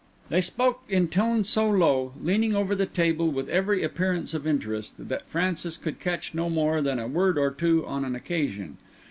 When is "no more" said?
6.33-6.81